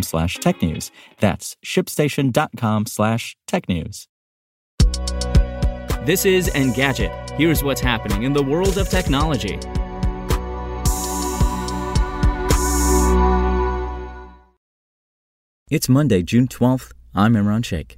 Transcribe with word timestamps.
slash 0.00 0.36
tech 0.36 0.62
news. 0.62 0.90
That's 1.20 1.56
shipstation.com 1.62 2.86
slash 2.86 3.36
tech 3.46 3.68
news. 3.68 4.08
This 6.06 6.24
is 6.24 6.48
Engadget. 6.50 7.30
Here's 7.32 7.62
what's 7.62 7.80
happening 7.80 8.22
in 8.22 8.32
the 8.32 8.42
world 8.42 8.78
of 8.78 8.88
technology. 8.88 9.58
It's 15.70 15.88
Monday, 15.88 16.22
June 16.22 16.48
12th. 16.48 16.92
I'm 17.14 17.34
Imran 17.34 17.64
Sheikh. 17.64 17.96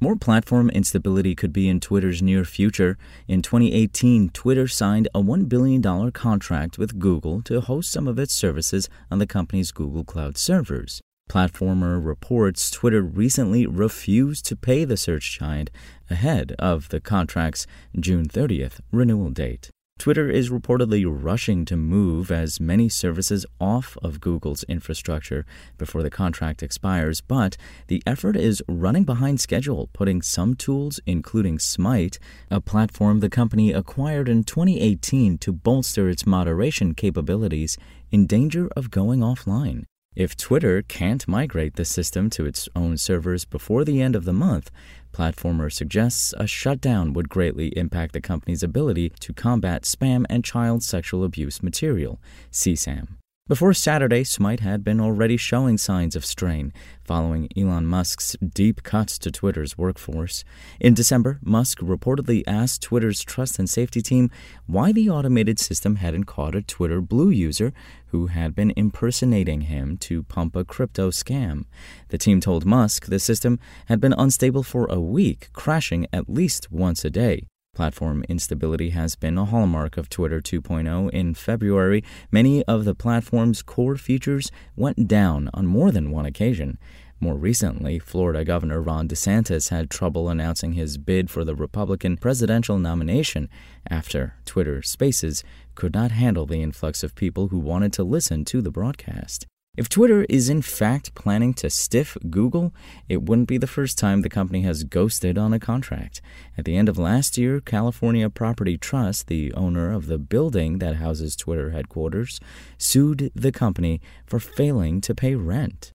More 0.00 0.16
platform 0.16 0.70
instability 0.70 1.34
could 1.34 1.52
be 1.52 1.68
in 1.68 1.78
Twitter's 1.80 2.22
near 2.22 2.46
future. 2.46 2.96
In 3.28 3.42
2018, 3.42 4.30
Twitter 4.30 4.66
signed 4.66 5.08
a 5.14 5.20
$1 5.20 5.46
billion 5.46 5.82
contract 6.12 6.78
with 6.78 6.98
Google 6.98 7.42
to 7.42 7.60
host 7.60 7.92
some 7.92 8.08
of 8.08 8.18
its 8.18 8.32
services 8.32 8.88
on 9.10 9.18
the 9.18 9.26
company's 9.26 9.72
Google 9.72 10.04
Cloud 10.04 10.38
servers. 10.38 11.02
Platformer 11.30 12.04
reports 12.04 12.72
Twitter 12.72 13.02
recently 13.02 13.64
refused 13.64 14.44
to 14.46 14.56
pay 14.56 14.84
the 14.84 14.96
search 14.96 15.38
giant 15.38 15.70
ahead 16.10 16.56
of 16.58 16.88
the 16.88 17.00
contract's 17.00 17.68
June 17.96 18.26
30th 18.26 18.80
renewal 18.90 19.30
date. 19.30 19.70
Twitter 19.96 20.28
is 20.28 20.50
reportedly 20.50 21.04
rushing 21.06 21.64
to 21.66 21.76
move 21.76 22.32
as 22.32 22.58
many 22.58 22.88
services 22.88 23.46
off 23.60 23.96
of 24.02 24.20
Google's 24.20 24.64
infrastructure 24.64 25.46
before 25.78 26.02
the 26.02 26.10
contract 26.10 26.64
expires, 26.64 27.20
but 27.20 27.56
the 27.86 28.02
effort 28.04 28.34
is 28.34 28.60
running 28.66 29.04
behind 29.04 29.40
schedule, 29.40 29.88
putting 29.92 30.22
some 30.22 30.56
tools, 30.56 30.98
including 31.06 31.58
Smyte, 31.58 32.18
a 32.50 32.60
platform 32.60 33.20
the 33.20 33.30
company 33.30 33.72
acquired 33.72 34.28
in 34.28 34.42
2018 34.42 35.38
to 35.38 35.52
bolster 35.52 36.08
its 36.08 36.26
moderation 36.26 36.92
capabilities, 36.92 37.78
in 38.10 38.26
danger 38.26 38.68
of 38.74 38.90
going 38.90 39.20
offline. 39.20 39.84
If 40.16 40.36
Twitter 40.36 40.82
can't 40.82 41.28
migrate 41.28 41.76
the 41.76 41.84
system 41.84 42.30
to 42.30 42.44
its 42.44 42.68
own 42.74 42.96
servers 42.96 43.44
before 43.44 43.84
the 43.84 44.02
end 44.02 44.16
of 44.16 44.24
the 44.24 44.32
month, 44.32 44.70
Platformer 45.12 45.72
suggests 45.72 46.34
a 46.36 46.48
shutdown 46.48 47.12
would 47.12 47.28
greatly 47.28 47.68
impact 47.78 48.12
the 48.12 48.20
company's 48.20 48.64
ability 48.64 49.10
to 49.20 49.32
combat 49.32 49.84
spam 49.84 50.24
and 50.28 50.44
child 50.44 50.82
sexual 50.82 51.22
abuse 51.22 51.62
material, 51.62 52.20
CSAM. 52.50 53.18
Before 53.50 53.74
Saturday, 53.74 54.22
Smyte 54.22 54.60
had 54.60 54.84
been 54.84 55.00
already 55.00 55.36
showing 55.36 55.76
signs 55.76 56.14
of 56.14 56.24
strain 56.24 56.72
following 57.02 57.48
Elon 57.56 57.84
Musk's 57.84 58.36
deep 58.54 58.84
cuts 58.84 59.18
to 59.18 59.32
Twitter's 59.32 59.76
workforce. 59.76 60.44
In 60.78 60.94
December, 60.94 61.40
Musk 61.42 61.80
reportedly 61.80 62.44
asked 62.46 62.80
Twitter's 62.80 63.24
trust 63.24 63.58
and 63.58 63.68
safety 63.68 64.02
team 64.02 64.30
why 64.68 64.92
the 64.92 65.10
automated 65.10 65.58
system 65.58 65.96
hadn't 65.96 66.26
caught 66.26 66.54
a 66.54 66.62
Twitter 66.62 67.00
Blue 67.00 67.30
user 67.30 67.72
who 68.12 68.28
had 68.28 68.54
been 68.54 68.72
impersonating 68.76 69.62
him 69.62 69.96
to 69.96 70.22
pump 70.22 70.54
a 70.54 70.64
crypto 70.64 71.10
scam. 71.10 71.64
The 72.10 72.18
team 72.18 72.40
told 72.40 72.64
Musk 72.64 73.06
the 73.06 73.18
system 73.18 73.58
had 73.86 74.00
been 74.00 74.14
unstable 74.16 74.62
for 74.62 74.86
a 74.86 75.00
week, 75.00 75.48
crashing 75.52 76.06
at 76.12 76.30
least 76.30 76.70
once 76.70 77.04
a 77.04 77.10
day. 77.10 77.49
Platform 77.80 78.24
instability 78.28 78.90
has 78.90 79.16
been 79.16 79.38
a 79.38 79.46
hallmark 79.46 79.96
of 79.96 80.10
Twitter 80.10 80.40
2.0. 80.40 81.08
In 81.10 81.32
February, 81.32 82.04
many 82.30 82.62
of 82.64 82.84
the 82.84 82.94
platform's 82.94 83.62
core 83.62 83.96
features 83.96 84.50
went 84.76 85.08
down 85.08 85.48
on 85.54 85.66
more 85.66 85.90
than 85.90 86.10
one 86.10 86.26
occasion. 86.26 86.78
More 87.20 87.36
recently, 87.36 87.98
Florida 87.98 88.44
Governor 88.44 88.82
Ron 88.82 89.08
DeSantis 89.08 89.70
had 89.70 89.88
trouble 89.88 90.28
announcing 90.28 90.72
his 90.72 90.98
bid 90.98 91.30
for 91.30 91.44
the 91.44 91.54
Republican 91.54 92.16
presidential 92.16 92.78
nomination 92.78 93.48
after 93.88 94.34
Twitter 94.44 94.82
Spaces 94.82 95.44
could 95.74 95.94
not 95.94 96.10
handle 96.10 96.46
the 96.46 96.62
influx 96.62 97.02
of 97.02 97.14
people 97.14 97.48
who 97.48 97.58
wanted 97.58 97.92
to 97.94 98.02
listen 98.04 98.44
to 98.44 98.60
the 98.60 98.70
broadcast. 98.70 99.46
If 99.80 99.88
Twitter 99.88 100.26
is 100.28 100.50
in 100.50 100.60
fact 100.60 101.14
planning 101.14 101.54
to 101.54 101.70
stiff 101.70 102.14
Google, 102.28 102.74
it 103.08 103.22
wouldn't 103.22 103.48
be 103.48 103.56
the 103.56 103.66
first 103.66 103.96
time 103.96 104.20
the 104.20 104.28
company 104.28 104.60
has 104.60 104.84
ghosted 104.84 105.38
on 105.38 105.54
a 105.54 105.58
contract. 105.58 106.20
At 106.58 106.66
the 106.66 106.76
end 106.76 106.90
of 106.90 106.98
last 106.98 107.38
year, 107.38 107.62
California 107.62 108.28
Property 108.28 108.76
Trust, 108.76 109.28
the 109.28 109.54
owner 109.54 109.90
of 109.90 110.06
the 110.06 110.18
building 110.18 110.80
that 110.80 110.96
houses 110.96 111.34
Twitter 111.34 111.70
headquarters, 111.70 112.40
sued 112.76 113.32
the 113.34 113.52
company 113.52 114.02
for 114.26 114.38
failing 114.38 115.00
to 115.00 115.14
pay 115.14 115.34
rent. 115.34 115.92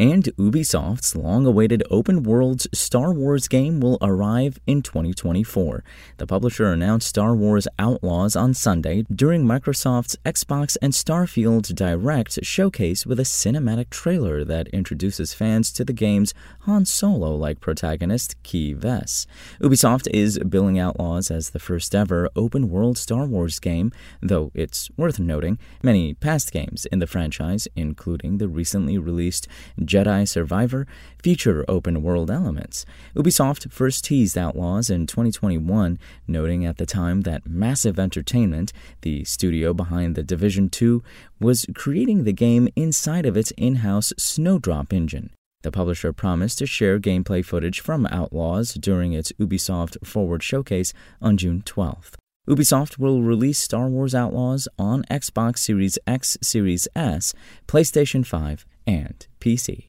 And 0.00 0.24
Ubisoft's 0.38 1.14
long 1.14 1.44
awaited 1.44 1.82
open 1.90 2.22
world 2.22 2.62
Star 2.72 3.12
Wars 3.12 3.48
game 3.48 3.80
will 3.80 3.98
arrive 4.00 4.58
in 4.66 4.80
2024. 4.80 5.84
The 6.16 6.26
publisher 6.26 6.72
announced 6.72 7.06
Star 7.06 7.36
Wars 7.36 7.68
Outlaws 7.78 8.34
on 8.34 8.54
Sunday 8.54 9.04
during 9.14 9.44
Microsoft's 9.44 10.16
Xbox 10.24 10.78
and 10.80 10.94
Starfield 10.94 11.74
Direct 11.74 12.42
showcase 12.42 13.04
with 13.04 13.20
a 13.20 13.24
cinematic 13.24 13.90
trailer 13.90 14.42
that 14.42 14.68
introduces 14.68 15.34
fans 15.34 15.70
to 15.72 15.84
the 15.84 15.92
game's 15.92 16.32
Han 16.60 16.86
Solo 16.86 17.36
like 17.36 17.60
protagonist, 17.60 18.42
Kay 18.42 18.72
Vess. 18.72 19.26
Ubisoft 19.60 20.08
is 20.14 20.38
billing 20.38 20.78
Outlaws 20.78 21.30
as 21.30 21.50
the 21.50 21.58
first 21.58 21.94
ever 21.94 22.30
open 22.34 22.70
world 22.70 22.96
Star 22.96 23.26
Wars 23.26 23.58
game, 23.58 23.92
though 24.22 24.50
it's 24.54 24.88
worth 24.96 25.20
noting 25.20 25.58
many 25.82 26.14
past 26.14 26.52
games 26.52 26.86
in 26.86 27.00
the 27.00 27.06
franchise, 27.06 27.68
including 27.76 28.38
the 28.38 28.48
recently 28.48 28.96
released 28.96 29.46
Jedi 29.90 30.26
Survivor 30.28 30.86
feature 31.20 31.64
open 31.66 32.00
world 32.00 32.30
elements. 32.30 32.86
Ubisoft 33.16 33.72
first 33.72 34.04
teased 34.04 34.38
Outlaws 34.38 34.88
in 34.88 35.08
2021, 35.08 35.98
noting 36.28 36.64
at 36.64 36.76
the 36.76 36.86
time 36.86 37.22
that 37.22 37.48
Massive 37.48 37.98
Entertainment, 37.98 38.72
the 39.00 39.24
studio 39.24 39.74
behind 39.74 40.14
The 40.14 40.22
Division 40.22 40.68
2, 40.68 41.02
was 41.40 41.66
creating 41.74 42.22
the 42.22 42.32
game 42.32 42.68
inside 42.76 43.26
of 43.26 43.36
its 43.36 43.50
in 43.56 43.76
house 43.76 44.12
Snowdrop 44.16 44.92
engine. 44.92 45.30
The 45.62 45.72
publisher 45.72 46.12
promised 46.12 46.58
to 46.58 46.66
share 46.66 47.00
gameplay 47.00 47.44
footage 47.44 47.80
from 47.80 48.06
Outlaws 48.06 48.74
during 48.74 49.12
its 49.12 49.32
Ubisoft 49.32 50.06
Forward 50.06 50.44
showcase 50.44 50.94
on 51.20 51.36
June 51.36 51.62
12th. 51.62 52.19
Ubisoft 52.50 52.98
will 52.98 53.22
release 53.22 53.60
Star 53.60 53.86
Wars 53.88 54.12
Outlaws 54.12 54.66
on 54.76 55.04
Xbox 55.04 55.58
Series 55.58 56.00
X, 56.04 56.36
Series 56.42 56.88
S, 56.96 57.32
PlayStation 57.68 58.26
5, 58.26 58.66
and 58.88 59.24
PC. 59.38 59.86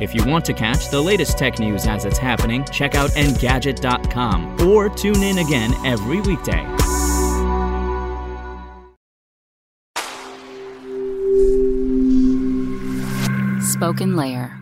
If 0.00 0.14
you 0.14 0.24
want 0.24 0.44
to 0.44 0.52
catch 0.52 0.90
the 0.90 1.00
latest 1.00 1.38
tech 1.38 1.58
news 1.58 1.88
as 1.88 2.04
it's 2.04 2.18
happening, 2.18 2.64
check 2.66 2.94
out 2.94 3.10
Engadget.com 3.10 4.60
or 4.68 4.88
tune 4.88 5.24
in 5.24 5.38
again 5.38 5.74
every 5.84 6.20
weekday. 6.20 6.62
Spoken 13.60 14.14
Layer. 14.14 14.61